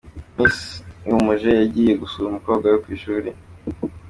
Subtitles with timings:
[0.35, 0.67] Misa
[1.07, 3.29] ihumuje yagiye gusura umukobwa we ku ishuri.